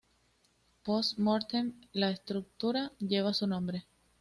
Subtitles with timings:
[0.89, 3.85] Post mortem, la estructura lleva su nombre.